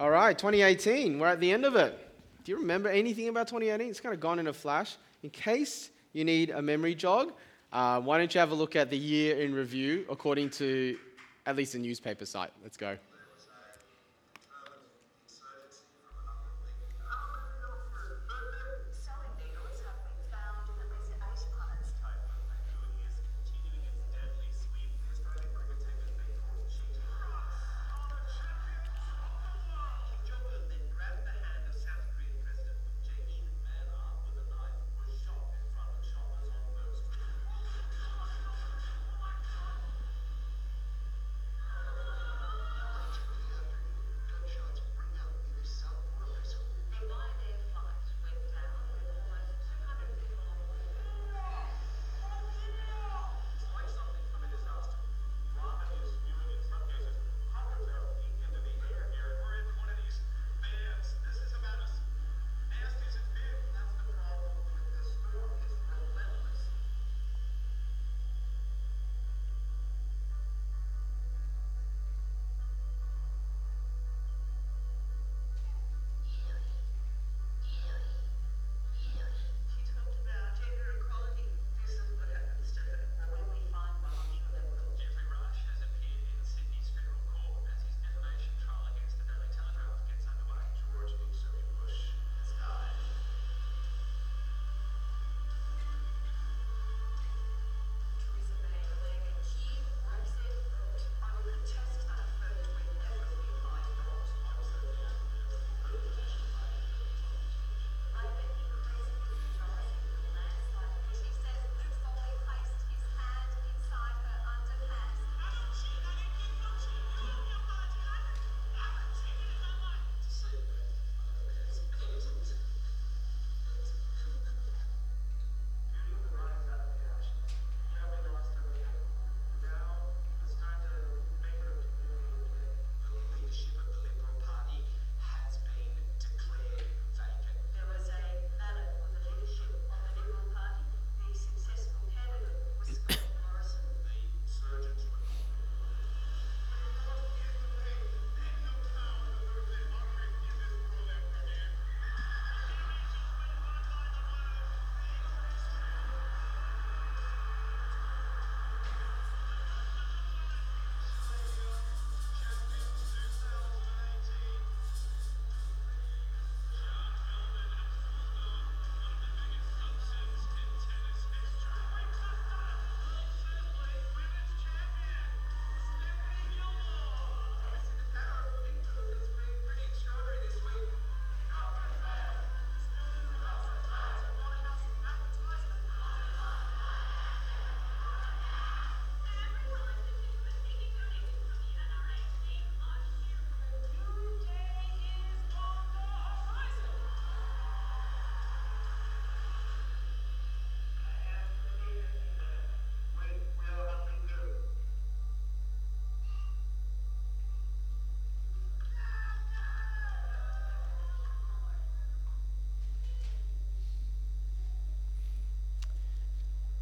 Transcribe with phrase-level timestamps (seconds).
[0.00, 1.98] All right, 2018, we're at the end of it.
[2.44, 3.90] Do you remember anything about 2018?
[3.90, 4.94] It's kind of gone in a flash.
[5.24, 7.32] In case you need a memory jog,
[7.72, 10.96] uh, why don't you have a look at the year in review according to
[11.46, 12.52] at least a newspaper site?
[12.62, 12.96] Let's go.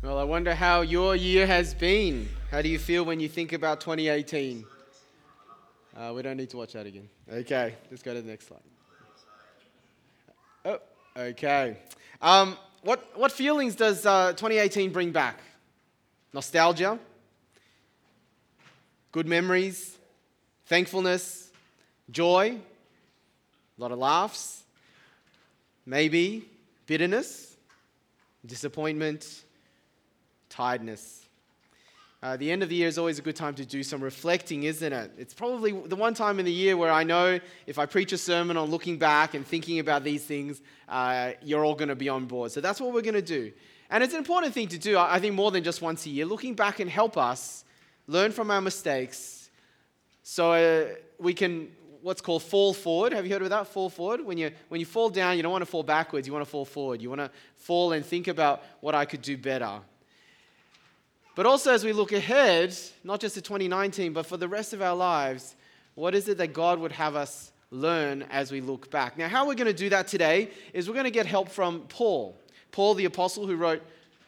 [0.06, 2.28] Well, I wonder how your year has been.
[2.52, 4.64] How do you feel when you think about 2018?
[5.96, 7.08] Uh, we don't need to watch that again.
[7.28, 8.60] Okay, let's go to the next slide.
[10.64, 10.78] Oh,
[11.16, 11.78] okay.
[12.22, 15.40] Um, what, what feelings does uh, 2018 bring back?
[16.32, 17.00] Nostalgia?
[19.10, 19.98] Good memories?
[20.66, 21.50] Thankfulness?
[22.12, 22.60] Joy?
[23.76, 24.62] A lot of laughs?
[25.84, 26.48] Maybe
[26.86, 27.56] bitterness?
[28.46, 29.42] Disappointment?
[30.56, 31.26] Tiredness.
[32.22, 34.62] Uh, the end of the year is always a good time to do some reflecting,
[34.62, 35.10] isn't it?
[35.18, 38.18] It's probably the one time in the year where I know if I preach a
[38.18, 42.08] sermon on looking back and thinking about these things, uh, you're all going to be
[42.08, 42.52] on board.
[42.52, 43.52] So that's what we're going to do.
[43.90, 46.24] And it's an important thing to do, I think, more than just once a year.
[46.24, 47.64] Looking back and help us
[48.06, 49.50] learn from our mistakes
[50.22, 50.86] so uh,
[51.18, 51.68] we can
[52.00, 53.12] what's called fall forward.
[53.12, 53.66] Have you heard of that?
[53.66, 54.24] Fall forward.
[54.24, 56.26] When you when you fall down, you don't want to fall backwards.
[56.26, 57.02] You want to fall forward.
[57.02, 59.80] You want to fall and think about what I could do better.
[61.36, 62.74] But also, as we look ahead,
[63.04, 65.54] not just to 2019, but for the rest of our lives,
[65.94, 69.18] what is it that God would have us learn as we look back?
[69.18, 71.80] Now, how we're going to do that today is we're going to get help from
[71.88, 72.34] Paul.
[72.72, 73.82] Paul, the apostle who wrote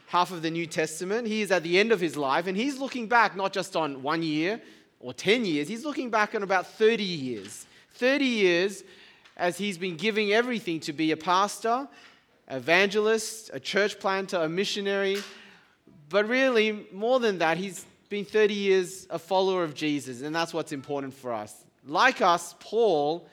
[0.07, 2.79] half of the New Testament, he is at the end of his life, and he's
[2.79, 4.61] looking back not just on one year
[5.01, 7.67] or 10 years, he's looking back on about 30 years.
[7.95, 8.85] 30 years
[9.39, 11.89] as he's been giving everything to be a pastor,
[12.51, 15.17] evangelist, a church planter, a missionary.
[16.09, 20.55] But really, more than that, he's been 30 years a follower of Jesus, and that's
[20.55, 21.55] what's important for us.
[21.87, 23.29] Like us, Paul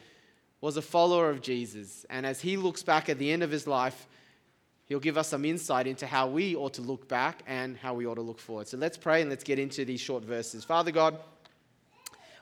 [0.59, 3.67] was a follower of Jesus, and as he looks back at the end of his
[3.67, 4.07] life,
[4.87, 8.05] he'll give us some insight into how we ought to look back and how we
[8.05, 8.67] ought to look forward.
[8.67, 10.63] So let's pray and let's get into these short verses.
[10.63, 11.17] Father God,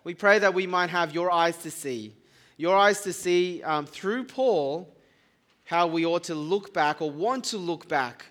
[0.03, 2.13] we pray that we might have your eyes to see,
[2.57, 4.89] your eyes to see um, through Paul
[5.65, 8.25] how we ought to look back or want to look back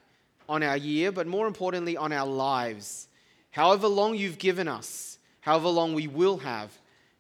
[0.49, 3.09] on our year, but more importantly, on our lives.
[3.51, 6.71] However long you've given us, however long we will have,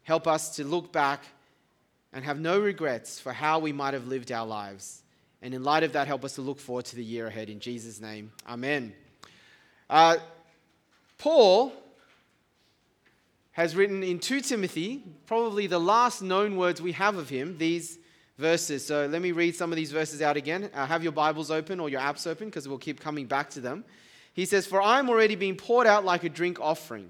[0.03, 1.25] help us to look back
[2.13, 5.03] and have no regrets for how we might have lived our lives.
[5.41, 7.51] And in light of that, help us to look forward to the year ahead.
[7.51, 8.95] In Jesus' name, amen.
[9.91, 10.17] Uh,
[11.19, 11.73] Paul
[13.53, 17.99] has written in 2 Timothy, probably the last known words we have of him, these
[18.43, 18.85] verses.
[18.85, 20.69] So let me read some of these verses out again.
[20.75, 23.61] Uh, have your Bibles open or your apps open because we'll keep coming back to
[23.61, 23.85] them.
[24.35, 27.09] He says, For I am already being poured out like a drink offering,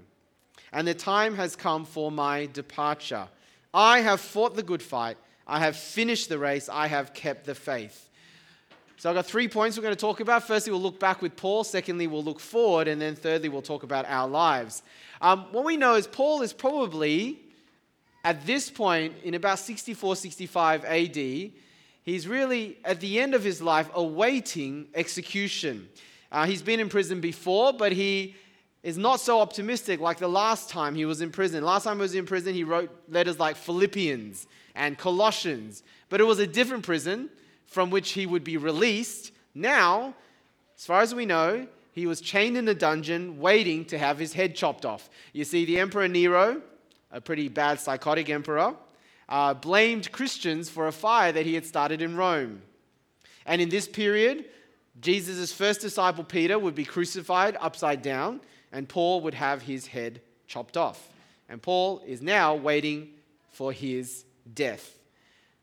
[0.71, 3.27] and the time has come for my departure.
[3.73, 7.55] I have fought the good fight, I have finished the race, I have kept the
[7.55, 8.09] faith.
[8.97, 10.43] So I've got three points we're going to talk about.
[10.45, 11.65] Firstly, we'll look back with Paul.
[11.65, 12.87] Secondly, we'll look forward.
[12.87, 14.81] And then thirdly, we'll talk about our lives.
[15.19, 17.42] Um, what we know is Paul is probably,
[18.23, 21.17] at this point, in about 64, 65 AD,
[22.03, 25.89] he's really at the end of his life awaiting execution.
[26.31, 28.35] Uh, he's been in prison before, but he
[28.81, 31.63] is not so optimistic like the last time he was in prison.
[31.63, 36.25] Last time he was in prison, he wrote letters like Philippians and Colossians, but it
[36.25, 37.29] was a different prison
[37.65, 39.31] from which he would be released.
[39.53, 40.13] Now,
[40.77, 44.33] as far as we know, he was chained in a dungeon waiting to have his
[44.33, 45.09] head chopped off.
[45.31, 46.61] You see, the Emperor Nero,
[47.13, 48.75] a pretty bad psychotic emperor,
[49.29, 52.61] uh, blamed Christians for a fire that he had started in Rome.
[53.45, 54.45] And in this period,
[54.99, 60.21] Jesus' first disciple, Peter, would be crucified upside down, and Paul would have his head
[60.47, 61.09] chopped off.
[61.47, 63.09] And Paul is now waiting
[63.51, 64.97] for his death.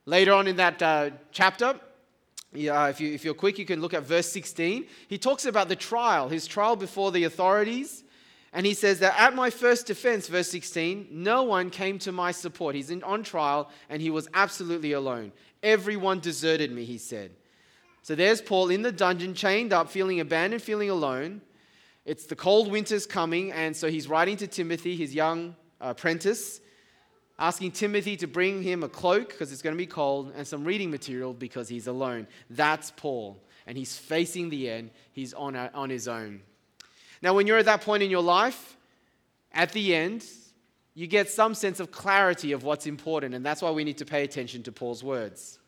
[0.06, 1.78] Later on in that uh, chapter,
[2.52, 4.86] yeah, if, you, if you're quick, you can look at verse 16.
[5.08, 8.02] He talks about the trial, his trial before the authorities.
[8.52, 12.32] And he says that at my first defense, verse 16, no one came to my
[12.32, 12.74] support.
[12.74, 15.32] He's in, on trial and he was absolutely alone.
[15.62, 17.30] Everyone deserted me, he said.
[18.02, 21.42] So there's Paul in the dungeon, chained up, feeling abandoned, feeling alone.
[22.04, 26.60] It's the cold winter's coming, and so he's writing to Timothy, his young apprentice,
[27.38, 30.64] asking Timothy to bring him a cloak because it's going to be cold and some
[30.64, 32.26] reading material because he's alone.
[32.48, 33.42] That's Paul.
[33.66, 36.40] And he's facing the end, he's on, on his own.
[37.22, 38.76] Now, when you're at that point in your life,
[39.52, 40.24] at the end,
[40.94, 44.04] you get some sense of clarity of what's important, and that's why we need to
[44.04, 45.58] pay attention to Paul's words.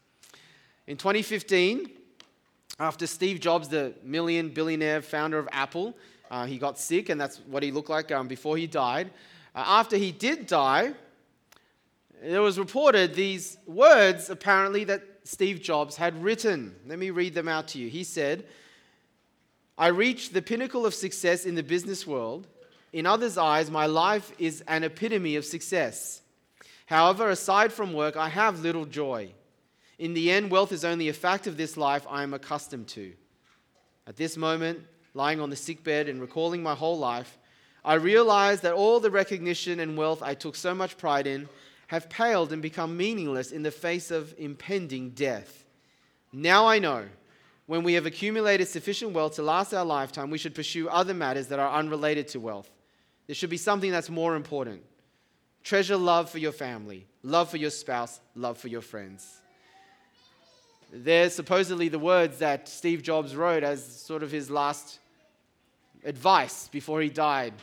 [0.87, 1.91] In 2015,
[2.79, 5.97] after Steve Jobs, the million billionaire founder of Apple,
[6.31, 9.11] uh, he got sick, and that's what he looked like um, before he died.
[9.55, 10.93] Uh, after he did die,
[12.23, 16.75] there was reported these words apparently that Steve Jobs had written.
[16.87, 17.89] Let me read them out to you.
[17.89, 18.47] He said,
[19.79, 22.47] I reached the pinnacle of success in the business world.
[22.93, 26.21] In others' eyes, my life is an epitome of success.
[26.87, 29.33] However, aside from work, I have little joy.
[29.99, 33.13] In the end, wealth is only a fact of this life I am accustomed to.
[34.07, 34.81] At this moment,
[35.15, 37.39] lying on the sick bed and recalling my whole life,
[37.85, 41.49] I realize that all the recognition and wealth I took so much pride in
[41.89, 45.65] have paled and become meaningless in the face of impending death.
[46.33, 47.07] Now I know
[47.67, 51.49] when we have accumulated sufficient wealth to last our lifetime, we should pursue other matters
[51.49, 52.71] that are unrelated to wealth.
[53.27, 54.83] There should be something that's more important.
[55.63, 59.41] Treasure love for your family, love for your spouse, love for your friends.
[60.93, 64.99] They're supposedly the words that Steve Jobs wrote as sort of his last
[66.05, 67.55] advice before he died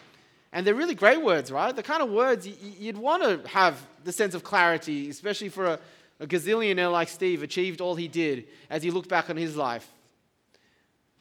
[0.51, 1.75] and they're really great words, right?
[1.75, 5.79] The kind of words you'd want to have the sense of clarity, especially for a,
[6.19, 9.88] a gazillionaire like Steve, achieved all he did as he looked back on his life.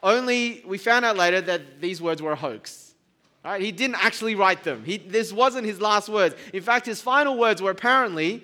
[0.02, 2.94] Only we found out later that these words were a hoax.
[3.44, 3.60] Right?
[3.60, 4.84] He didn't actually write them.
[4.84, 6.34] He, this wasn't his last words.
[6.52, 8.42] In fact, his final words were apparently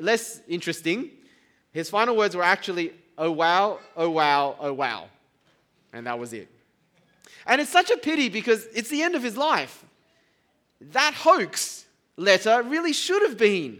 [0.00, 1.10] less interesting.
[1.72, 5.08] His final words were actually, oh wow, oh wow, oh wow.
[5.92, 6.48] And that was it.
[7.46, 9.84] And it's such a pity because it's the end of his life
[10.80, 13.78] that hoax letter really should have been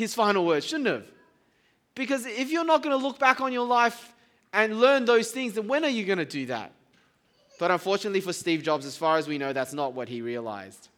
[0.00, 1.06] his final words, shouldn't have?
[1.94, 4.12] Because if you're not going to look back on your life
[4.52, 6.72] and learn those things, then when are you going to do that?
[7.58, 10.88] But unfortunately for Steve Jobs, as far as we know, that's not what he realized.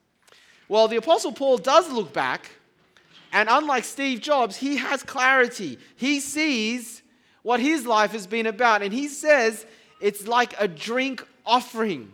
[0.69, 2.51] Well, the Apostle Paul does look back
[3.33, 5.79] And unlike Steve Jobs, he has clarity.
[5.97, 7.03] He sees
[7.43, 8.83] what his life has been about.
[8.83, 9.65] And he says
[10.01, 12.13] it's like a drink offering.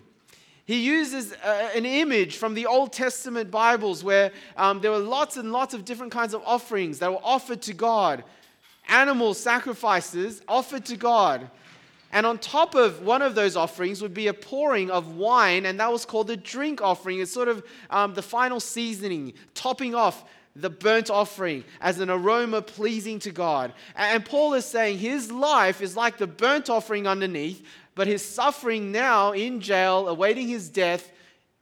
[0.68, 5.38] He uses uh, an image from the Old Testament Bibles where um, there were lots
[5.38, 8.22] and lots of different kinds of offerings that were offered to God,
[8.87, 11.50] animal sacrifices offered to God.
[12.12, 15.80] And on top of one of those offerings would be a pouring of wine, and
[15.80, 17.20] that was called the drink offering.
[17.20, 20.22] It's sort of um, the final seasoning, topping off
[20.54, 23.72] the burnt offering as an aroma pleasing to God.
[23.96, 27.64] And Paul is saying his life is like the burnt offering underneath,
[27.99, 31.11] but his suffering now in jail, awaiting his death,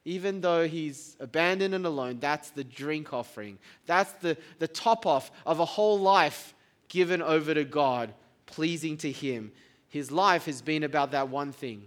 [0.05, 3.57] even though he's abandoned and alone, that's the drink offering.
[3.87, 6.55] That's the, the top off of a whole life
[6.89, 8.13] given over to God,
[8.45, 9.51] pleasing to him.
[9.89, 11.85] His life has been about that one thing.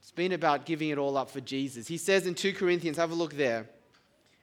[0.00, 1.88] It's been about giving it all up for Jesus.
[1.88, 3.66] He says in 2 Corinthians, have a look there.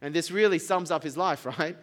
[0.01, 1.77] And this really sums up his life, right?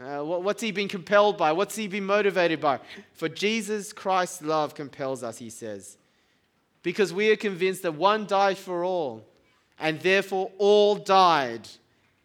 [0.00, 1.52] Uh, what, what's he been compelled by?
[1.52, 2.80] What's he been motivated by?
[3.12, 5.98] For Jesus Christ's love compels us, he says.
[6.82, 9.24] Because we are convinced that one died for all,
[9.78, 11.68] and therefore all died.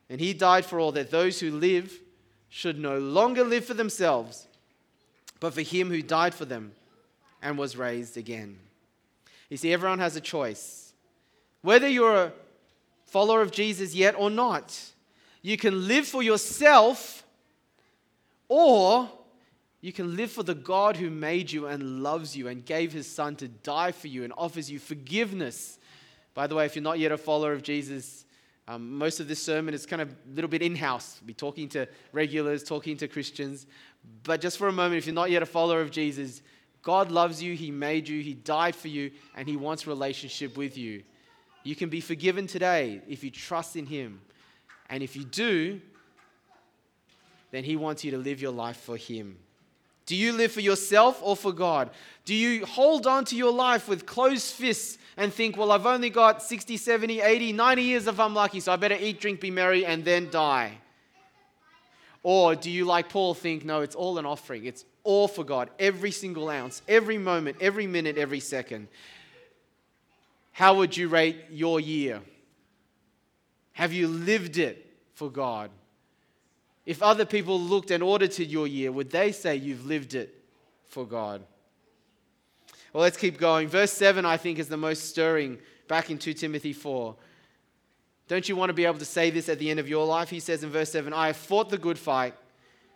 [0.09, 1.93] And he died for all, that those who live
[2.49, 4.47] should no longer live for themselves,
[5.39, 6.71] but for him who died for them
[7.41, 8.57] and was raised again.
[9.49, 10.93] You see, everyone has a choice.
[11.61, 12.31] Whether you're a
[13.05, 14.79] follower of Jesus yet or not,
[15.41, 17.23] you can live for yourself,
[18.49, 19.09] or
[19.81, 23.07] you can live for the God who made you and loves you and gave his
[23.07, 25.77] son to die for you and offers you forgiveness.
[26.33, 28.25] By the way, if you're not yet a follower of Jesus,
[28.67, 31.21] um, most of this sermon is kind of a little bit in house.
[31.25, 33.65] Be talking to regulars, talking to Christians.
[34.23, 36.41] But just for a moment, if you're not yet a follower of Jesus,
[36.81, 40.77] God loves you, He made you, He died for you, and He wants relationship with
[40.77, 41.03] you.
[41.63, 44.21] You can be forgiven today if you trust in Him.
[44.89, 45.81] And if you do,
[47.51, 49.37] then He wants you to live your life for Him.
[50.07, 51.91] Do you live for yourself or for God?
[52.25, 56.09] Do you hold on to your life with closed fists and think, well, I've only
[56.09, 59.51] got 60, 70, 80, 90 years if I'm lucky, so I better eat, drink, be
[59.51, 60.77] merry, and then die?
[62.23, 64.65] Or do you, like Paul, think, no, it's all an offering?
[64.65, 68.87] It's all for God, every single ounce, every moment, every minute, every second.
[70.53, 72.21] How would you rate your year?
[73.73, 74.85] Have you lived it
[75.15, 75.69] for God?
[76.87, 80.33] If other people looked and audited your year, would they say you've lived it
[80.85, 81.43] for God?
[82.93, 83.67] Well, let's keep going.
[83.67, 85.57] Verse 7, I think, is the most stirring
[85.89, 87.13] back in 2 Timothy 4.
[88.29, 90.29] Don't you want to be able to say this at the end of your life?
[90.29, 92.35] He says in verse 7 I have fought the good fight,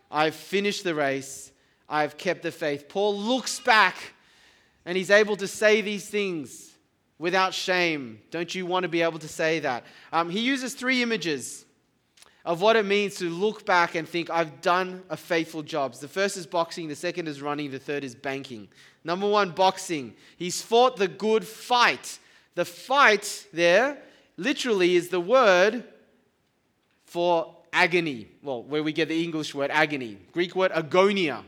[0.10, 1.52] I have finished the race,
[1.90, 2.88] I have kept the faith.
[2.88, 3.98] Paul looks back
[4.86, 6.72] and he's able to say these things
[7.20, 8.22] without shame.
[8.32, 9.84] Don't you want to be able to say that?
[10.14, 11.66] Um, he uses three images
[12.44, 15.94] of what it means to look back and think, I've done a faithful job.
[15.94, 18.68] The first is boxing, the second is running, the third is banking.
[19.04, 20.16] Number one, boxing.
[20.38, 22.20] He's fought the good fight.
[22.56, 23.98] The fight there
[24.38, 25.84] literally is the word
[27.06, 28.28] for agony.
[28.42, 31.44] Well, where we get the English word agony, Greek word agonia.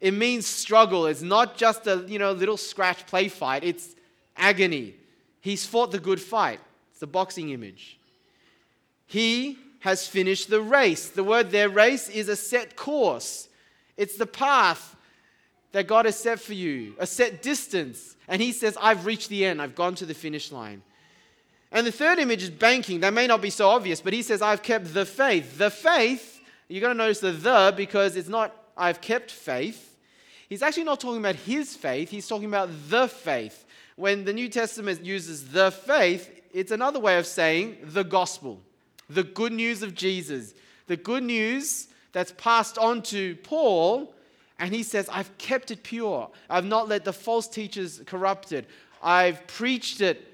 [0.00, 1.06] It means struggle.
[1.06, 3.64] It's not just a you know little scratch play fight.
[3.64, 3.96] It's
[4.36, 4.94] agony.
[5.40, 6.60] He's fought the good fight.
[6.90, 7.98] It's the boxing image.
[9.06, 11.08] He has finished the race.
[11.08, 13.48] The word there, race, is a set course.
[13.96, 14.96] It's the path
[15.72, 18.16] that God has set for you, a set distance.
[18.28, 20.82] And he says, I've reached the end, I've gone to the finish line.
[21.72, 23.00] And the third image is banking.
[23.00, 25.58] That may not be so obvious, but he says, I've kept the faith.
[25.58, 29.96] The faith, you're going to notice the the because it's not, I've kept faith.
[30.48, 33.66] He's actually not talking about his faith, he's talking about the faith
[33.96, 38.60] when the New Testament uses the faith, it's another way of saying the gospel,
[39.08, 40.54] the good news of Jesus,
[40.86, 44.12] the good news that's passed on to Paul.
[44.58, 46.30] And he says, I've kept it pure.
[46.48, 48.66] I've not let the false teachers corrupt it.
[49.02, 50.32] I've preached it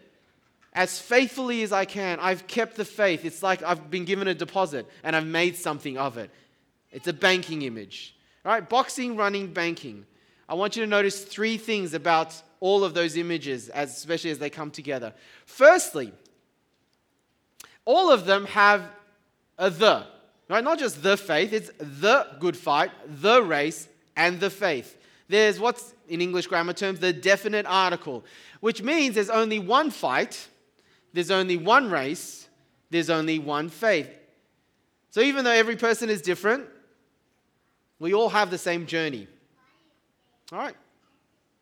[0.73, 2.19] as faithfully as I can.
[2.21, 3.25] I've kept the faith.
[3.25, 6.31] It's like I've been given a deposit and I've made something of it.
[6.93, 8.15] It's a banking image.
[8.45, 10.07] All right, boxing, running, banking.
[10.49, 14.51] I want you to notice three things about all of those images, especially as they
[14.51, 15.13] come together.
[15.47, 16.13] Firstly,
[17.85, 18.83] all of them have
[19.59, 20.05] a the,
[20.49, 20.65] right?
[20.65, 24.97] Not just the faith, it's the good fight, the race, and the faith.
[25.29, 28.25] There's what's in English grammar terms the definite article,
[28.61, 30.49] which means there's only one fight,
[31.13, 32.49] there's only one race,
[32.91, 34.11] there's only one faith.
[35.11, 36.67] So even though every person is different,
[37.99, 39.29] we all have the same journey.
[40.53, 40.75] All right?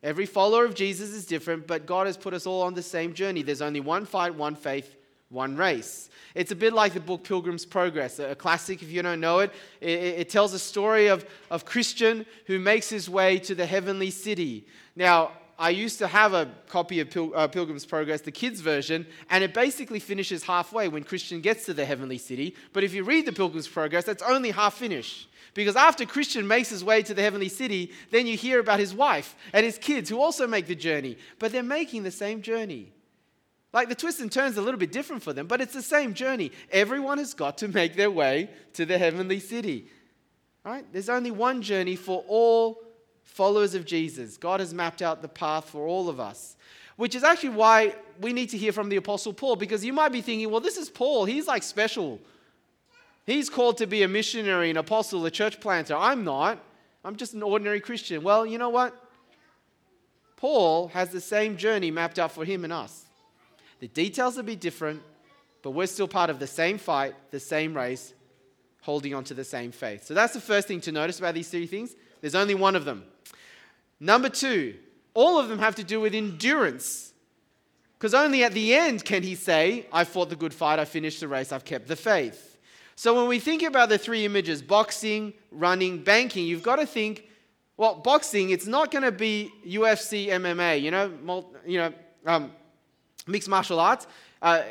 [0.02, 3.12] Every follower of Jesus is different, but God has put us all on the same
[3.12, 3.42] journey.
[3.42, 4.96] There's only one fight, one faith,
[5.30, 6.10] one race.
[6.34, 9.52] It's a bit like the book Pilgrim's Progress, a classic if you don't know it.
[9.80, 14.66] It, tells a story of, of Christian who makes his way to the heavenly city.
[14.94, 19.06] Now, I used to have a copy of Pil- uh, Pilgrim's Progress, the kids' version,
[19.28, 22.56] and it basically finishes halfway when Christian gets to the heavenly city.
[22.72, 25.28] But if you read the Pilgrim's Progress, that's only half finished.
[25.54, 28.94] Because after Christian makes his way to the heavenly city, then you hear about his
[28.94, 32.92] wife and his kids who also make the journey, but they're making the same journey.
[33.72, 35.82] Like the twists and turns are a little bit different for them, but it's the
[35.82, 36.50] same journey.
[36.72, 39.86] Everyone has got to make their way to the heavenly city.
[40.64, 40.84] Right?
[40.92, 42.82] There's only one journey for all
[43.22, 44.36] followers of Jesus.
[44.36, 46.56] God has mapped out the path for all of us.
[46.96, 50.10] Which is actually why we need to hear from the Apostle Paul, because you might
[50.10, 51.24] be thinking, well, this is Paul.
[51.24, 52.20] He's like special.
[53.24, 55.96] He's called to be a missionary, an apostle, a church planter.
[55.96, 56.58] I'm not.
[57.04, 58.22] I'm just an ordinary Christian.
[58.22, 58.94] Well, you know what?
[60.36, 63.06] Paul has the same journey mapped out for him and us.
[63.80, 65.02] The details will be different,
[65.62, 68.14] but we're still part of the same fight, the same race,
[68.82, 70.04] holding on to the same faith.
[70.04, 71.94] So that's the first thing to notice about these three things.
[72.20, 73.04] There's only one of them.
[73.99, 74.76] Number two,
[75.14, 77.12] all of them have to do with endurance.
[77.99, 81.20] Because only at the end can he say, I fought the good fight, I finished
[81.20, 82.58] the race, I've kept the faith.
[82.96, 87.25] So when we think about the three images boxing, running, banking you've got to think,
[87.76, 91.92] well, boxing, it's not going to be UFC, MMA, you know, you know
[92.26, 92.52] um,
[93.30, 94.06] mixed martial arts.
[94.42, 94.62] Uh,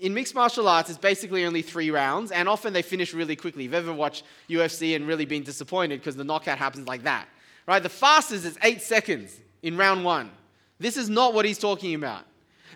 [0.00, 3.64] in mixed martial arts, it's basically only three rounds, and often they finish really quickly.
[3.64, 7.28] If you've ever watched UFC and really been disappointed because the knockout happens like that,
[7.66, 7.82] right?
[7.82, 10.30] The fastest is eight seconds in round one.
[10.78, 12.24] This is not what he's talking about.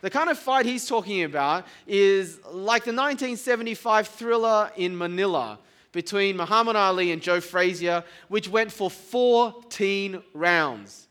[0.00, 5.60] The kind of fight he's talking about is like the 1975 thriller in Manila
[5.92, 11.06] between Muhammad Ali and Joe Frazier, which went for 14 rounds.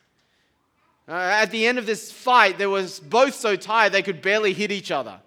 [1.11, 4.53] Uh, at the end of this fight, they were both so tired they could barely
[4.53, 5.19] hit each other.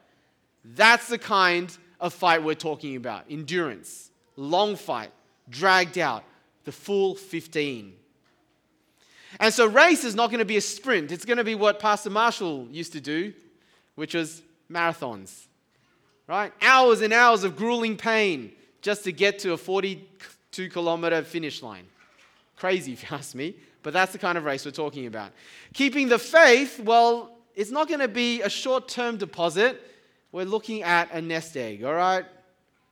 [0.64, 5.10] That's the kind of fight we're talking about endurance, long fight,
[5.50, 6.24] dragged out,
[6.64, 7.92] the full 15.
[9.40, 11.12] And so, race is not going to be a sprint.
[11.12, 13.34] It's going to be what Pastor Marshall used to do,
[13.94, 15.48] which was marathons,
[16.26, 16.50] right?
[16.62, 21.84] Hours and hours of grueling pain just to get to a 42 kilometer finish line.
[22.56, 23.54] Crazy, if you ask me.
[23.84, 25.30] But that's the kind of race we're talking about.
[25.74, 29.80] Keeping the faith, well, it's not going to be a short term deposit.
[30.32, 32.24] We're looking at a nest egg, all right?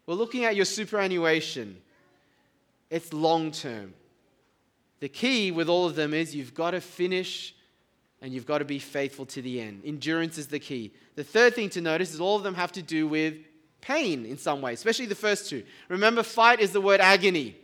[0.06, 1.78] We're looking at your superannuation.
[2.90, 3.94] It's long term.
[5.00, 7.54] The key with all of them is you've got to finish
[8.20, 9.82] and you've got to be faithful to the end.
[9.84, 10.92] Endurance is the key.
[11.16, 13.34] The third thing to notice is all of them have to do with
[13.80, 15.64] pain in some way, especially the first two.
[15.88, 17.56] Remember, fight is the word agony.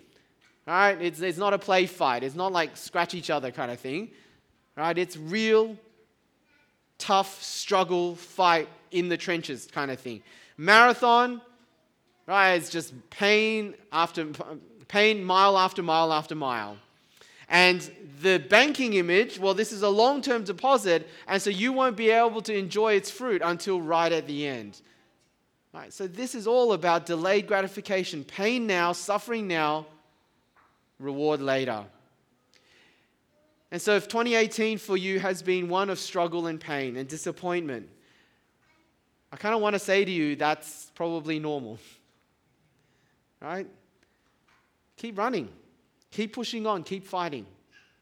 [0.69, 2.23] All right, it's, it's not a play fight.
[2.23, 4.11] It's not like scratch each other kind of thing.
[4.77, 5.79] All right, it's real,
[6.99, 10.23] tough struggle, fight in the trenches kind of thing.
[10.59, 11.41] Marathon,
[12.27, 14.27] right, it's just pain after
[14.89, 16.77] pain, mile after mile after mile.
[17.49, 21.97] And the banking image, well, this is a long term deposit, and so you won't
[21.97, 24.83] be able to enjoy its fruit until right at the end.
[25.73, 29.87] Right, so this is all about delayed gratification pain now, suffering now,
[30.99, 31.85] reward later.
[33.71, 37.89] And so, if 2018 for you has been one of struggle and pain and disappointment,
[39.31, 41.79] I kind of want to say to you that's probably normal.
[43.41, 43.69] Right?
[44.97, 45.49] Keep running,
[46.11, 47.47] keep pushing on, keep fighting.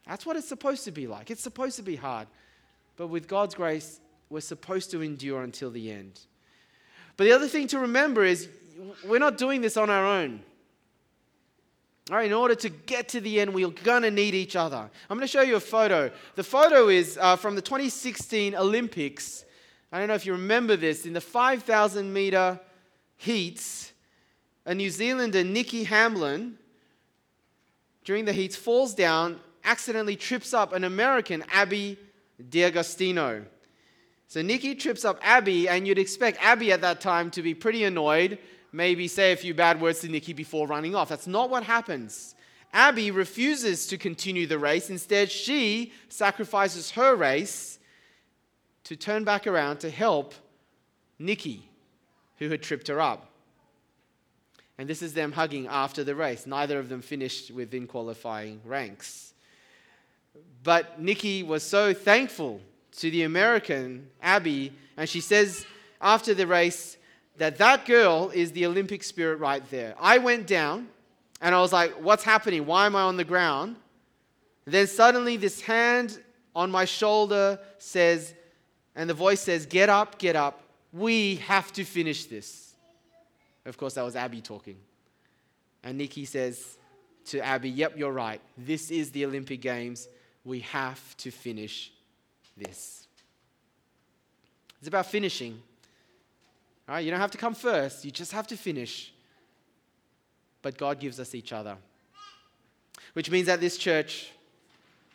[0.07, 1.29] That's what it's supposed to be like.
[1.29, 2.27] It's supposed to be hard.
[2.95, 3.99] But with God's grace,
[4.31, 6.19] we're supposed to endure until the end.
[7.17, 8.49] But the other thing to remember is
[9.05, 10.41] we're not doing this on our own.
[12.09, 14.89] All right, in order to get to the end, we're going to need each other.
[15.09, 16.09] I'm going to show you a photo.
[16.35, 19.43] The photo is uh, from the 2016 Olympics.
[19.91, 21.05] I don't know if you remember this.
[21.05, 22.61] In the 5,000 meter
[23.17, 23.91] heats,
[24.65, 26.57] a New Zealander, Nikki Hamblin,
[28.05, 31.97] during the heats, falls down, accidentally trips up an American, Abby
[32.49, 33.43] D'Agostino.
[34.29, 37.83] So Nikki trips up Abby, and you'd expect Abby at that time to be pretty
[37.83, 38.39] annoyed
[38.71, 41.09] maybe say a few bad words to Nikki before running off.
[41.09, 42.35] That's not what happens.
[42.73, 44.89] Abby refuses to continue the race.
[44.89, 47.79] Instead, she sacrifices her race
[48.83, 50.33] to turn back around to help
[51.19, 51.69] Nikki,
[52.37, 53.31] who had tripped her up.
[54.77, 56.45] And this is them hugging after the race.
[56.45, 59.33] Neither of them finished within qualifying ranks.
[60.63, 62.61] But Nikki was so thankful
[62.97, 65.65] to the American, Abby, and she says
[65.99, 66.97] after the race,
[67.37, 69.95] that that girl is the Olympic spirit right there.
[69.99, 70.87] I went down
[71.41, 72.65] and I was like, what's happening?
[72.65, 73.75] Why am I on the ground?
[74.65, 76.19] And then suddenly this hand
[76.55, 78.33] on my shoulder says,
[78.95, 82.73] and the voice says, get up, get up, We have to finish this.
[83.65, 84.77] Of course, that was Abby talking.
[85.83, 86.77] And Nikki says
[87.25, 88.41] to Abby, Yep, you're right.
[88.57, 90.07] This is the Olympic Games.
[90.43, 91.91] We have to finish
[92.55, 93.07] this.
[94.79, 95.61] It's about finishing.
[96.87, 99.13] Right, you don't have to come first, you just have to finish.
[100.61, 101.77] But God gives us each other.
[103.13, 104.31] Which means that this church,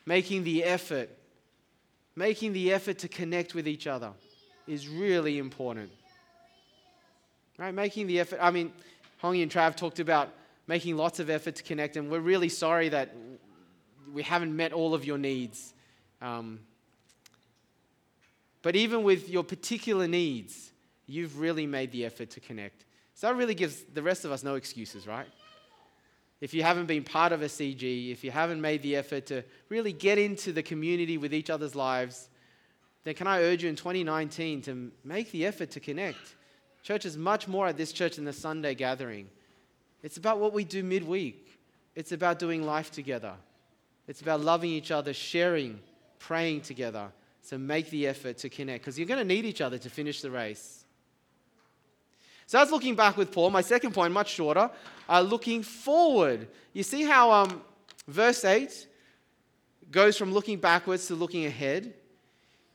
[0.05, 1.09] making the effort,
[2.15, 4.13] making the effort to connect with each other
[4.67, 5.91] is really important.
[7.59, 7.73] Right?
[7.73, 8.39] Making the effort.
[8.43, 8.73] I mean,
[9.23, 10.31] Hongi and Trav talked about
[10.67, 13.15] making lots of effort to connect, and we're really sorry that
[14.13, 15.73] we haven't met all of your needs.
[16.21, 16.61] Um,
[18.63, 20.72] but even with your particular needs,
[21.13, 22.85] you've really made the effort to connect.
[23.15, 25.27] So that really gives the rest of us no excuses, right?
[26.41, 29.45] If you haven't been part of a CG, if you haven't made the effort to
[29.69, 32.29] really get into the community with each other's lives,
[33.05, 36.35] then can I urge you in 2019 to make the effort to connect?
[36.83, 39.29] Church is much more at this church than the Sunday gathering.
[40.03, 41.61] It's about what we do midweek,
[41.95, 43.35] it's about doing life together,
[44.09, 45.79] it's about loving each other, sharing,
[46.19, 47.09] praying together.
[47.43, 50.23] So make the effort to connect because you're going to need each other to finish
[50.23, 50.82] the race.
[52.53, 53.49] So that's looking back with Paul.
[53.49, 54.71] My second point, much shorter,
[55.09, 56.49] uh, looking forward.
[56.75, 57.63] You see how um,
[58.07, 58.89] verse 8
[59.91, 61.95] goes from looking backwards to looking ahead?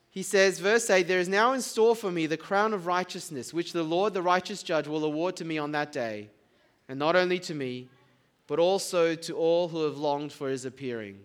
[0.10, 3.54] He says, verse 8, There is now in store for me the crown of righteousness,
[3.54, 6.32] which the Lord, the righteous judge, will award to me on that day.
[6.90, 7.88] And not only to me,
[8.48, 11.20] but also to all who have longed for his appearing.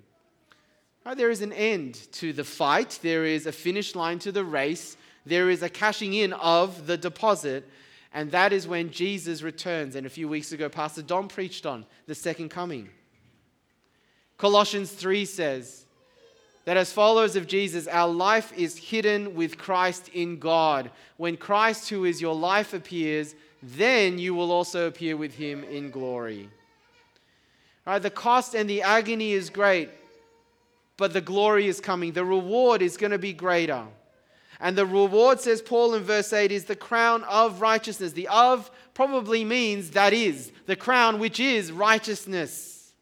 [1.07, 4.45] Right, there is an end to the fight, there is a finish line to the
[4.45, 7.67] race, there is a cashing in of the deposit,
[8.15, 9.97] and that is when Jesus returns.
[9.97, 12.89] And a few weeks ago, Pastor Don preached on the second coming.
[14.39, 15.87] Colossians 3 says,
[16.65, 20.91] that as followers of Jesus, our life is hidden with Christ in God.
[21.17, 25.91] When Christ, who is your life, appears, then you will also appear with him in
[25.91, 26.49] glory.
[27.87, 29.91] All right, the cost and the agony is great,
[30.97, 32.13] but the glory is coming.
[32.13, 33.85] The reward is going to be greater.
[34.63, 38.13] And the reward, says Paul in verse 8, is the crown of righteousness.
[38.13, 42.93] The of probably means that is, the crown which is righteousness.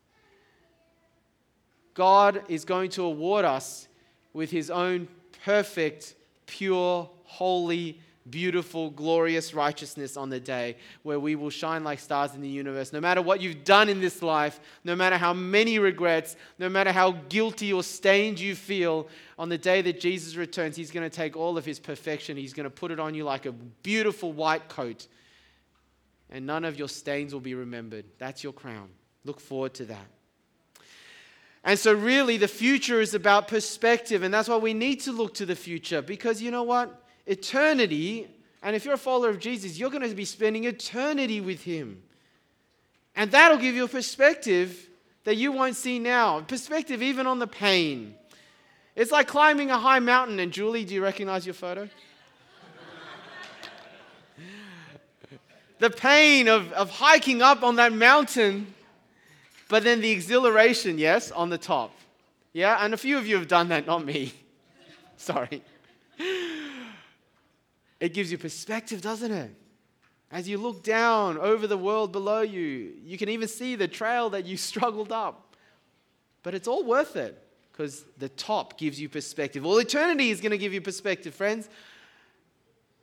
[1.93, 3.89] God is going to award us
[4.33, 5.07] with his own
[5.45, 6.15] perfect,
[6.47, 12.41] pure, holy, beautiful, glorious righteousness on the day where we will shine like stars in
[12.41, 12.93] the universe.
[12.93, 16.93] No matter what you've done in this life, no matter how many regrets, no matter
[16.93, 21.15] how guilty or stained you feel, on the day that Jesus returns, He's going to
[21.15, 24.33] take all of His perfection, He's going to put it on you like a beautiful
[24.33, 25.07] white coat,
[26.29, 28.05] and none of your stains will be remembered.
[28.19, 28.91] That's your crown.
[29.25, 30.07] Look forward to that.
[31.63, 34.23] And so, really, the future is about perspective.
[34.23, 36.01] And that's why we need to look to the future.
[36.01, 37.03] Because you know what?
[37.27, 38.29] Eternity,
[38.63, 42.03] and if you're a follower of Jesus, you're going to be spending eternity with Him.
[43.17, 44.89] And that'll give you a perspective
[45.25, 46.41] that you won't see now.
[46.41, 48.15] Perspective even on the pain.
[48.97, 50.41] It's like climbing a high mountain.
[50.41, 51.89] And Julie, do you recognize your photo?
[55.79, 58.75] the pain of, of hiking up on that mountain
[59.71, 61.93] but then the exhilaration, yes, on the top.
[62.53, 64.35] Yeah, and a few of you have done that, not me.
[65.17, 65.63] Sorry.
[68.01, 69.55] It gives you perspective, doesn't it?
[70.33, 74.31] As you look down over the world below you, you can even see the trail
[74.31, 75.55] that you struggled up.
[76.43, 77.41] But it's all worth it
[77.73, 79.65] because the top gives you perspective.
[79.65, 81.69] Well, eternity is going to give you perspective, friends.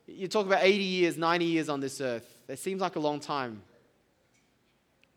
[0.06, 2.26] You talk about 80 years, 90 years on this earth.
[2.48, 3.62] It seems like a long time.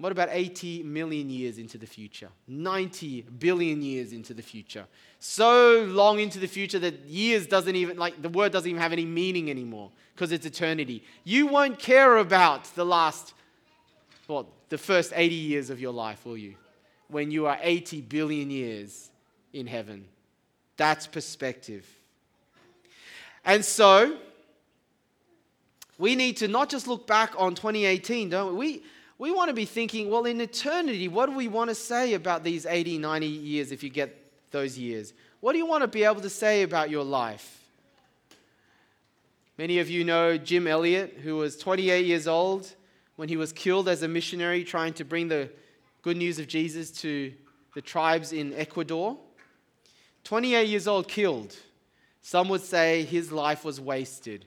[0.01, 2.29] What about 80 million years into the future?
[2.47, 4.87] 90 billion years into the future?
[5.19, 8.93] So long into the future that years doesn't even, like, the word doesn't even have
[8.93, 11.03] any meaning anymore because it's eternity.
[11.23, 13.35] You won't care about the last,
[14.27, 16.55] well, the first 80 years of your life, will you?
[17.07, 19.11] When you are 80 billion years
[19.53, 20.05] in heaven.
[20.77, 21.85] That's perspective.
[23.45, 24.17] And so,
[25.99, 28.77] we need to not just look back on 2018, don't we?
[28.77, 28.83] we
[29.21, 32.43] we want to be thinking, well, in eternity, what do we want to say about
[32.43, 34.17] these 80, 90 years if you get
[34.49, 35.13] those years?
[35.41, 37.63] What do you want to be able to say about your life?
[39.59, 42.73] Many of you know Jim Elliot, who was 28 years old
[43.15, 45.51] when he was killed as a missionary trying to bring the
[46.01, 47.31] good news of Jesus to
[47.75, 49.19] the tribes in Ecuador.
[50.23, 51.55] 28 years old, killed.
[52.23, 54.45] Some would say his life was wasted.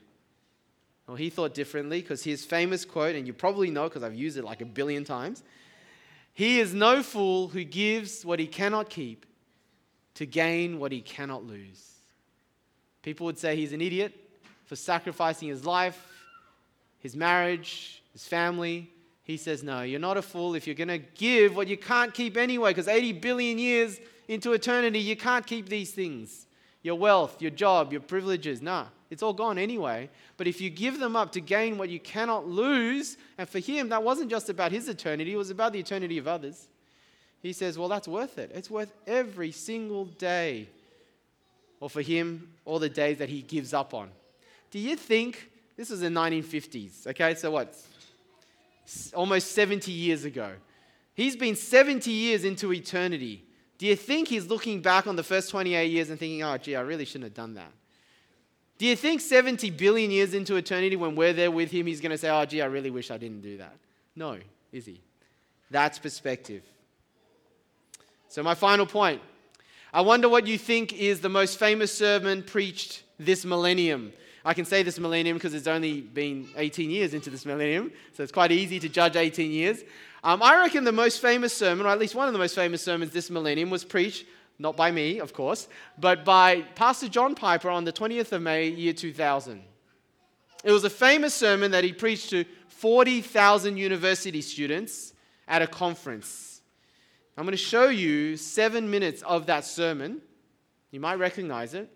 [1.07, 4.39] Well, he thought differently because his famous quote, and you probably know because I've used
[4.39, 5.43] it like a billion times
[6.33, 9.27] He is no fool who gives what he cannot keep
[10.15, 11.91] to gain what he cannot lose.
[13.03, 14.13] People would say he's an idiot.
[14.65, 16.01] for sacrificing his life,
[17.01, 18.91] his marriage, his family.
[19.23, 22.15] He says, No, you're not a fool if you're going to give what you can't
[22.15, 26.47] keep anyway, because 80 billion years into eternity, you can't keep these things
[26.85, 28.61] your wealth, your job, your privileges.
[28.63, 30.11] Nah, it's all gone anyway.
[30.37, 33.89] But if you give them up to gain what you cannot lose, and for him,
[33.89, 36.69] that wasn't just about his eternity, it was about the eternity of others.
[37.41, 38.53] He says, Well, that's worth it.
[38.55, 40.69] It's worth every single day.
[41.81, 44.11] Or for him, all the days that he gives up on.
[44.71, 47.07] Do you think this was the 1950s?
[47.09, 47.75] Okay, so what?
[49.15, 50.53] Almost 70 years ago.
[51.15, 53.45] He's been 70 years into eternity.
[53.79, 56.77] Do you think he's looking back on the first 28 years and thinking, oh, gee,
[56.77, 57.73] I really shouldn't have done that?
[58.79, 62.11] Do you think 70 billion years into eternity, when we're there with him, he's going
[62.11, 63.77] to say, oh, gee, I really wish I didn't do that?
[64.17, 64.39] No,
[64.73, 65.01] is he?
[65.71, 66.63] That's perspective.
[68.29, 69.21] So, my final point
[69.93, 74.13] I wonder what you think is the most famous sermon preached this millennium.
[74.45, 78.25] I can say this millennium because it's only been 18 years into this millennium, so
[78.25, 79.85] it's quite easy to judge 18 years.
[80.25, 82.81] Um, I reckon the most famous sermon, or at least one of the most famous
[82.81, 84.25] sermons this millennium, was preached,
[84.59, 88.69] not by me, of course, but by Pastor John Piper on the 20th of May,
[88.69, 89.63] year 2000.
[90.65, 95.13] It was a famous sermon that he preached to 40,000 university students
[95.47, 96.63] at a conference.
[97.37, 100.23] I'm going to show you seven minutes of that sermon.
[100.91, 101.91] You might recognize it,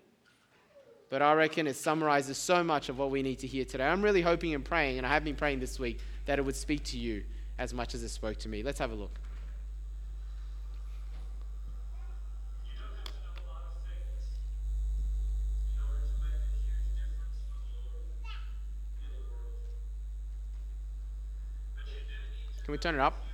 [1.08, 3.86] but I reckon it summarizes so much of what we need to hear today.
[3.86, 6.56] I'm really hoping and praying, and I have been praying this week, that it would
[6.56, 7.24] speak to you
[7.58, 8.62] as much as it spoke to me.
[8.62, 9.18] Let's have a look.
[22.64, 23.24] Can we turn it up?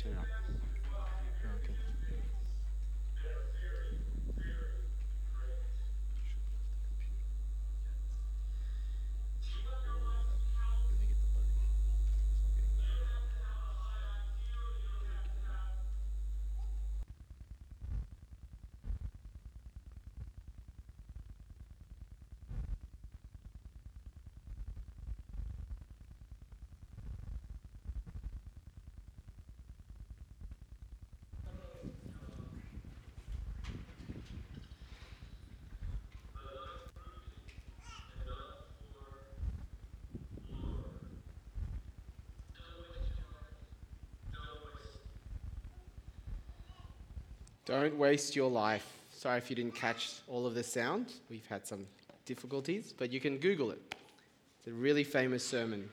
[0.00, 1.74] okay.
[47.70, 48.84] Don't waste your life.
[49.12, 51.12] Sorry if you didn't catch all of the sound.
[51.30, 51.86] We've had some
[52.26, 53.94] difficulties, but you can Google it.
[54.58, 55.88] It's a really famous sermon.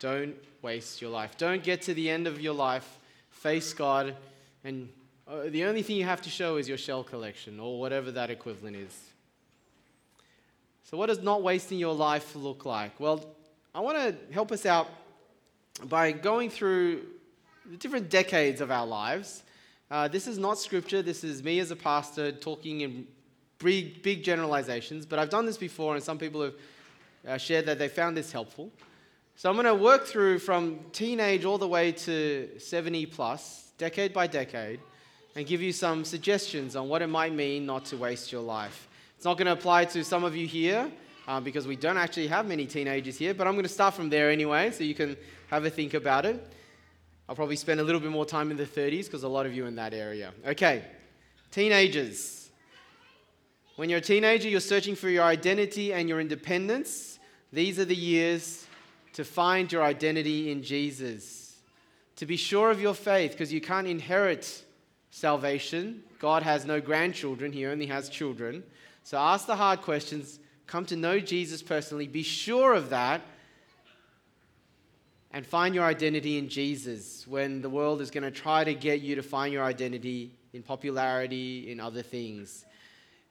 [0.00, 1.38] Don't waste your life.
[1.38, 2.98] Don't get to the end of your life,
[3.30, 4.16] face God,
[4.64, 4.88] and
[5.28, 8.28] uh, the only thing you have to show is your shell collection or whatever that
[8.28, 8.98] equivalent is.
[10.90, 12.98] So, what does not wasting your life look like?
[12.98, 13.24] Well,
[13.72, 14.90] I want to help us out
[15.84, 17.04] by going through
[17.70, 19.44] the different decades of our lives
[19.92, 21.02] uh, this is not scripture.
[21.02, 23.06] This is me as a pastor talking in
[23.58, 26.54] big, big generalizations, but I've done this before, and some people have
[27.28, 28.72] uh, shared that they found this helpful.
[29.36, 34.14] So I'm going to work through from teenage all the way to 70 plus, decade
[34.14, 34.80] by decade,
[35.36, 38.88] and give you some suggestions on what it might mean not to waste your life.
[39.16, 40.90] It's not going to apply to some of you here
[41.28, 44.08] uh, because we don't actually have many teenagers here, but I'm going to start from
[44.08, 45.18] there anyway so you can
[45.50, 46.50] have a think about it.
[47.28, 49.54] I'll probably spend a little bit more time in the 30s because a lot of
[49.54, 50.32] you in that area.
[50.46, 50.84] Okay,
[51.50, 52.50] teenagers.
[53.76, 57.18] When you're a teenager, you're searching for your identity and your independence.
[57.52, 58.66] These are the years
[59.14, 61.56] to find your identity in Jesus.
[62.16, 64.62] To be sure of your faith because you can't inherit
[65.10, 66.02] salvation.
[66.18, 68.62] God has no grandchildren, He only has children.
[69.04, 73.20] So ask the hard questions, come to know Jesus personally, be sure of that,
[75.32, 79.00] and find your identity in Jesus when the world is going to try to get
[79.00, 82.66] you to find your identity in popularity, in other things.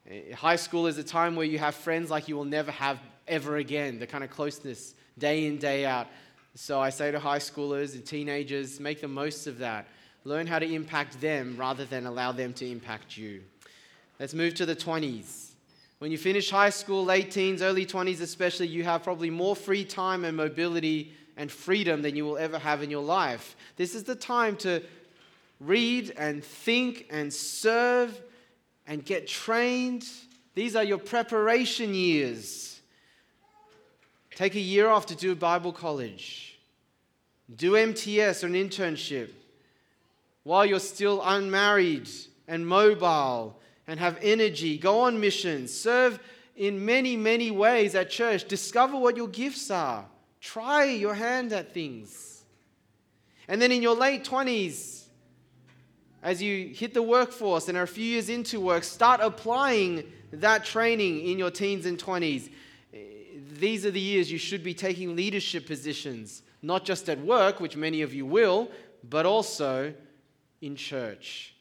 [0.10, 3.00] Eh, high school is a time where you have friends like you will never have
[3.28, 6.08] ever again, the kind of closeness day in, day out.
[6.56, 9.88] So I say to high schoolers and teenagers, make the most of that.
[10.24, 13.44] Learn how to impact them rather than allow them to impact you.
[14.20, 15.52] Let's move to the 20s.
[16.00, 19.86] When you finish high school, late teens, early 20s especially, you have probably more free
[19.86, 23.56] time and mobility and freedom than you will ever have in your life.
[23.76, 24.82] This is the time to
[25.60, 28.20] read and think and serve
[28.88, 30.08] and get trained.
[30.56, 32.82] These are your preparation years.
[34.36, 36.60] Take a year off to do Bible college.
[37.54, 39.30] Do MTS or an internship
[40.44, 42.10] while you're still unmarried
[42.48, 44.78] and mobile and have energy.
[44.78, 45.74] Go on missions.
[45.74, 46.20] Serve
[46.56, 48.48] in many, many ways at church.
[48.48, 50.06] Discover what your gifts are.
[50.42, 52.44] Try your hand at things.
[53.48, 55.04] And then in your late 20s,
[56.24, 60.66] as you hit the workforce and are a few years into work, start applying that
[60.66, 62.50] training in your teens and 20s.
[63.60, 67.76] These are the years you should be taking leadership positions, not just at work, which
[67.76, 68.72] many of you will,
[69.08, 69.94] but also
[70.62, 71.56] in church.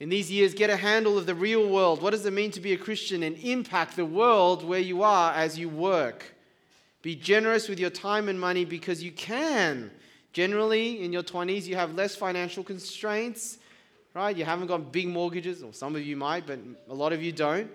[0.00, 2.02] In these years, get a handle of the real world.
[2.02, 5.32] What does it mean to be a Christian and impact the world where you are
[5.34, 6.34] as you work?
[7.02, 9.90] Be generous with your time and money because you can.
[10.32, 13.58] Generally, in your 20s, you have less financial constraints,
[14.14, 14.36] right?
[14.36, 16.58] You haven't got big mortgages, or some of you might, but
[16.88, 17.70] a lot of you don't.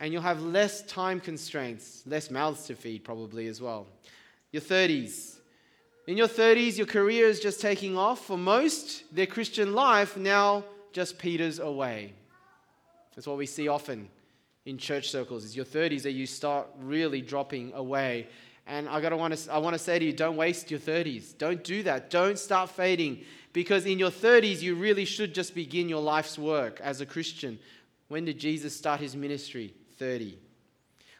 [0.00, 3.86] And you'll have less time constraints, less mouths to feed, probably as well.
[4.50, 5.36] Your 30s.
[6.06, 8.26] In your 30s, your career is just taking off.
[8.26, 12.12] For most, their Christian life now just peters away.
[13.14, 14.08] That's what we see often
[14.64, 15.44] in church circles.
[15.44, 18.28] Is your 30s that you start really dropping away.
[18.66, 21.36] And I gotta want to I want to say to you, don't waste your 30s.
[21.36, 22.10] Don't do that.
[22.10, 26.80] Don't start fading because in your 30s you really should just begin your life's work
[26.80, 27.58] as a Christian.
[28.08, 29.74] When did Jesus start his ministry?
[29.98, 30.38] 30.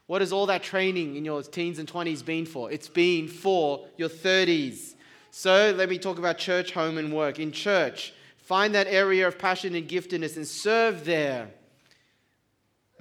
[0.07, 2.71] What has all that training in your teens and 20s been for?
[2.71, 4.95] It's been for your 30s.
[5.31, 7.39] So let me talk about church, home, and work.
[7.39, 11.49] In church, find that area of passion and giftedness and serve there.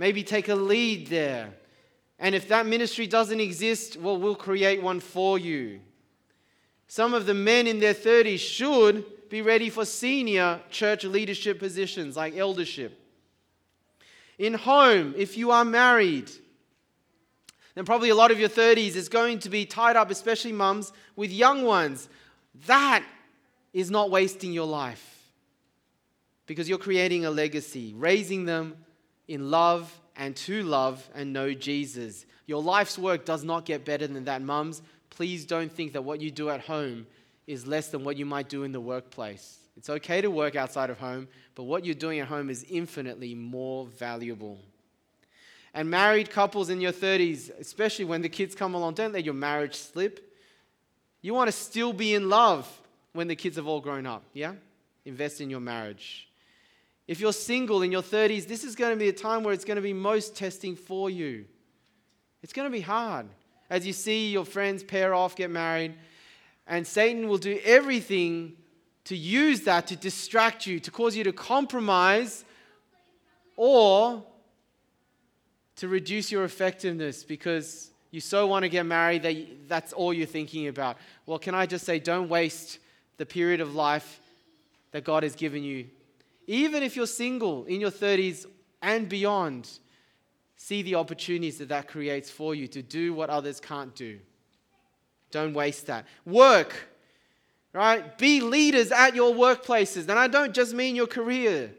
[0.02, 1.54] Maybe take a lead there.
[2.18, 5.80] And if that ministry doesn't exist, well, we'll create one for you.
[6.88, 12.18] Some of the men in their 30s should be ready for senior church leadership positions
[12.18, 13.00] like eldership.
[14.40, 16.32] In home, if you are married,
[17.76, 20.92] then probably a lot of your 30s is going to be tied up, especially mums,
[21.16, 22.10] with young ones.
[22.66, 23.04] That
[23.72, 25.30] is not wasting your life
[26.48, 28.78] because you're creating a legacy, raising them
[29.32, 32.26] in love and to love and know Jesus.
[32.46, 34.82] Your life's work does not get better than that, mums.
[35.10, 37.08] Please don't think that what you do at home
[37.48, 39.58] is less than what you might do in the workplace.
[39.78, 43.34] It's okay to work outside of home, but what you're doing at home is infinitely
[43.34, 44.60] more valuable.
[45.74, 49.34] And married couples in your 30s, especially when the kids come along, don't let your
[49.34, 50.36] marriage slip.
[51.22, 52.70] You want to still be in love
[53.14, 54.56] when the kids have all grown up, yeah?
[55.06, 56.28] Invest in your marriage.
[57.08, 59.66] If you're single in your 30s, this is going to be a time where it's
[59.66, 61.46] going to be most testing for you.
[62.44, 63.28] It's going to be hard
[63.70, 65.94] as you see your friends pair off, get married,
[66.68, 68.54] and Satan will do everything
[69.06, 72.46] to use that to distract you, to cause you to compromise
[73.56, 74.24] or
[75.78, 80.28] to reduce your effectiveness because you so want to get married that that's all you're
[80.28, 80.98] thinking about.
[81.26, 82.80] Well, can I just say, don't waste
[83.18, 84.20] the period of life
[84.92, 85.88] that God has given you.
[86.52, 88.46] Even if you're single in your 30s
[88.82, 89.70] and beyond,
[90.58, 94.20] see the opportunities that that creates for you to do what others can't do.
[95.32, 96.06] Don't waste that.
[96.26, 96.90] Work,
[97.72, 98.18] right?
[98.18, 100.10] Be leaders at your workplaces.
[100.10, 101.74] And I don't just mean your career,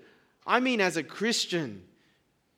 [0.46, 1.82] I mean as a Christian.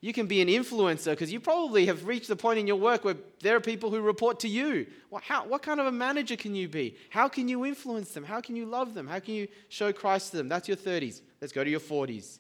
[0.05, 3.07] You can be an influencer because you probably have reached the point in your work
[3.07, 4.87] where there are people who report to you.
[5.23, 6.95] How, what kind of a manager can you be?
[7.09, 8.23] How can you influence them?
[8.23, 9.07] How can you love them?
[9.07, 10.47] How can you show Christ to them?
[10.47, 11.23] That's your 30s.
[11.41, 12.39] Let's go to your 40s.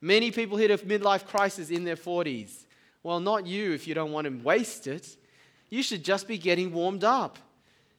[0.00, 2.64] Many people hit a midlife crisis in their 40s.
[3.02, 5.14] Well, not you if you don't want to waste it.
[5.68, 7.38] You should just be getting warmed up.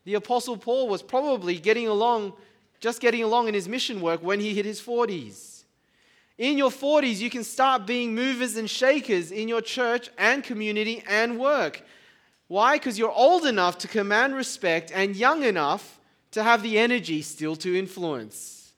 [0.05, 2.33] The Apostle Paul was probably getting along,
[2.79, 5.52] just getting along in his mission work when he hit his 40s.
[6.37, 11.03] In your 40s, you can start being movers and shakers in your church and community
[11.07, 11.83] and work.
[12.47, 12.75] Why?
[12.77, 15.99] Because you're old enough to command respect and young enough
[16.31, 18.73] to have the energy still to influence.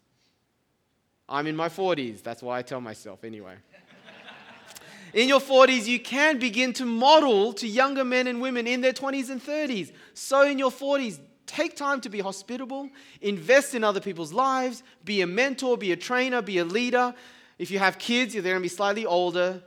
[1.27, 2.21] I'm in my 40s.
[2.21, 3.55] That's why I tell myself anyway.
[5.13, 8.93] in your 40s, you can begin to model to younger men and women in their
[8.93, 9.91] 20s and 30s.
[10.13, 12.89] So, in your 40s, take time to be hospitable,
[13.21, 17.15] invest in other people's lives, be a mentor, be a trainer, be a leader.
[17.57, 19.61] If you have kids, they're going to be slightly older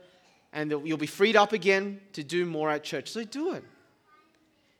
[0.52, 3.10] and you'll be freed up again to do more at church.
[3.10, 3.64] So do it.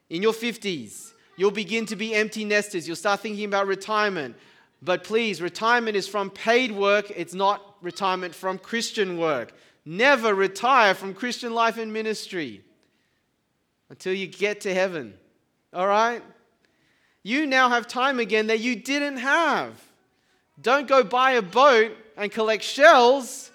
[0.09, 2.87] In your 50s, you'll begin to be empty nesters.
[2.87, 4.35] You'll start thinking about retirement.
[4.81, 9.53] But please, retirement is from paid work, it's not retirement from Christian work.
[9.85, 12.63] Never retire from Christian life and ministry
[13.89, 15.15] until you get to heaven.
[15.73, 16.23] All right?
[17.23, 19.81] You now have time again that you didn't have.
[20.61, 23.49] Don't go buy a boat and collect shells.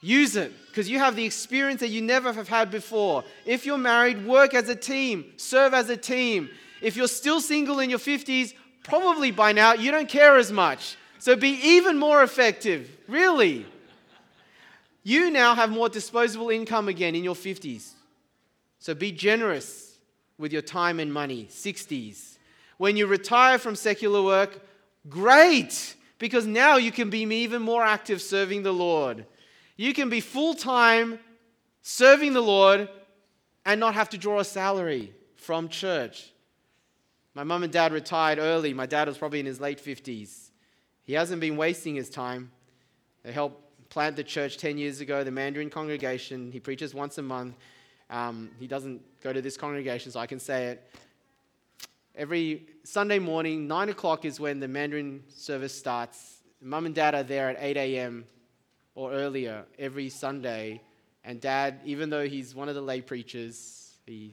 [0.00, 3.24] Use it because you have the experience that you never have had before.
[3.44, 6.48] If you're married, work as a team, serve as a team.
[6.80, 10.96] If you're still single in your 50s, probably by now you don't care as much.
[11.18, 13.66] So be even more effective, really.
[15.02, 17.92] You now have more disposable income again in your 50s.
[18.78, 19.98] So be generous
[20.38, 22.38] with your time and money, 60s.
[22.78, 24.60] When you retire from secular work,
[25.08, 29.26] great, because now you can be even more active serving the Lord.
[29.76, 31.18] You can be full time
[31.82, 32.88] serving the Lord
[33.64, 36.32] and not have to draw a salary from church.
[37.34, 38.72] My mum and dad retired early.
[38.72, 40.50] My dad was probably in his late 50s.
[41.04, 42.50] He hasn't been wasting his time.
[43.22, 46.50] They helped plant the church 10 years ago, the Mandarin congregation.
[46.50, 47.54] He preaches once a month.
[48.08, 50.90] Um, he doesn't go to this congregation, so I can say it.
[52.16, 56.38] Every Sunday morning, 9 o'clock is when the Mandarin service starts.
[56.62, 58.24] Mum and dad are there at 8 a.m.
[58.94, 60.80] or earlier every Sunday.
[61.24, 64.32] And dad, even though he's one of the lay preachers, he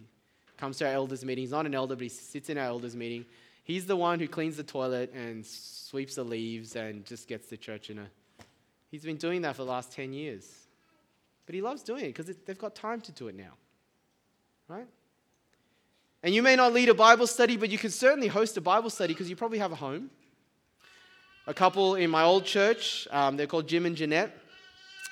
[0.55, 1.41] comes to our elders meeting.
[1.41, 3.25] He's not an elder, but he sits in our elders meeting.
[3.65, 7.57] He's the one who cleans the toilet and sweeps the leaves and just gets the
[7.57, 8.07] church in a.
[8.91, 10.49] He's been doing that for the last 10 years.
[11.45, 13.55] But he loves doing it because they've got time to do it now.
[14.69, 14.87] Right?
[16.23, 18.89] And you may not lead a Bible study, but you can certainly host a Bible
[18.89, 20.09] study because you probably have a home.
[21.47, 24.33] A couple in my old church, um, they're called Jim and Jeanette.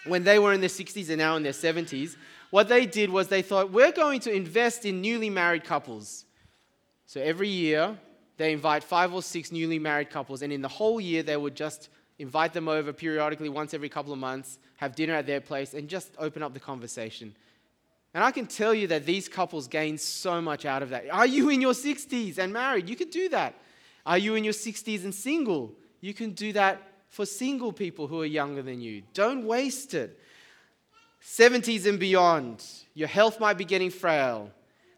[0.05, 2.15] When they were in their 60s and now in their 70s,
[2.49, 6.25] what they did was they thought, we're going to invest in newly married couples.
[7.05, 7.97] So every year,
[8.37, 11.55] they invite five or six newly married couples, and in the whole year, they would
[11.55, 11.89] just
[12.19, 15.89] invite them over periodically, once every couple of months, have dinner at their place, and
[15.89, 17.35] just open up the conversation.
[18.13, 21.05] And I can tell you that these couples gain so much out of that.
[21.11, 22.89] Are you in your 60s and married?
[22.89, 23.55] You can do that.
[24.05, 25.73] Are you in your 60s and single?
[26.01, 29.03] You can do that for single people who are younger than you.
[29.13, 30.19] Don't waste it.
[31.23, 34.49] 70s and beyond, your health might be getting frail,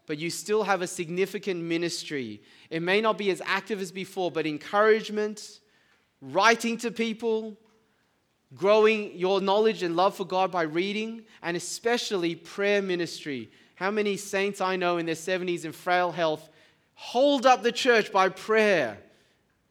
[0.06, 2.40] but you still have a significant ministry.
[2.70, 5.60] It may not be as active as before, but encouragement,
[6.22, 7.58] writing to people,
[8.54, 13.50] growing your knowledge and love for God by reading, and especially prayer ministry.
[13.74, 16.48] How many saints I know in their 70s in frail health
[16.94, 18.98] hold up the church by prayer?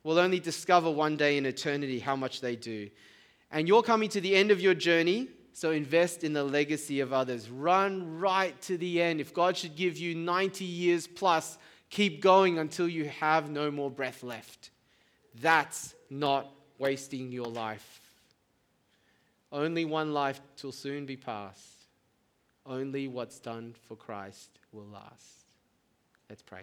[0.04, 2.90] We'll only discover one day in eternity how much they do.
[3.52, 7.14] And you're coming to the end of your journey, so invest in the legacy of
[7.14, 7.50] others.
[7.50, 9.22] Run right to the end.
[9.22, 11.58] If God should give you 90 years plus,
[11.90, 14.72] keep going until you have no more breath left.
[15.40, 18.03] That's not wasting your life.
[19.54, 21.86] Only one life till soon be passed.
[22.66, 25.46] Only what's done for Christ will last.
[26.28, 26.62] Let's pray.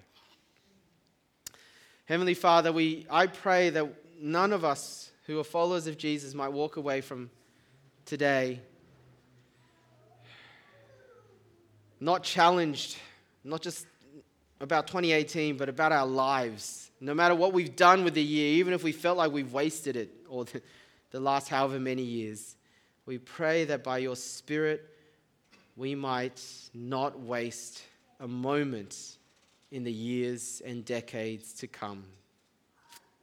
[2.06, 3.86] Heavenly Father, we, I pray that
[4.20, 7.30] none of us who are followers of Jesus might walk away from
[8.04, 8.60] today
[12.00, 12.96] not challenged,
[13.44, 13.86] not just
[14.60, 16.90] about 2018, but about our lives.
[17.00, 19.96] No matter what we've done with the year, even if we felt like we've wasted
[19.96, 20.60] it or the,
[21.12, 22.56] the last however many years,
[23.10, 24.88] we pray that by your Spirit
[25.76, 26.40] we might
[26.72, 27.82] not waste
[28.20, 29.16] a moment
[29.72, 32.04] in the years and decades to come.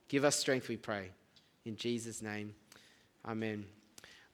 [0.10, 1.12] Give us strength, we pray.
[1.64, 2.54] In Jesus' name,
[3.26, 3.77] amen.